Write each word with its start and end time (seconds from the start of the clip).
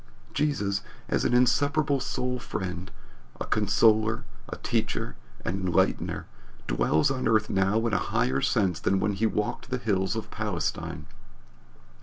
Jesus, 0.33 0.81
as 1.07 1.25
an 1.25 1.35
inseparable 1.35 1.99
soul 1.99 2.39
friend 2.39 2.89
a 3.39 3.45
consoler, 3.45 4.23
a 4.49 4.55
teacher, 4.57 5.15
an 5.45 5.53
enlightener 5.61 6.25
dwells 6.65 7.11
on 7.11 7.27
earth 7.27 7.51
now 7.51 7.85
in 7.85 7.93
a 7.93 7.99
higher 8.09 8.41
sense 8.41 8.79
than 8.79 8.99
when 8.99 9.13
he 9.13 9.27
walked 9.27 9.69
the 9.69 9.77
hills 9.77 10.15
of 10.15 10.31
Palestine. 10.31 11.05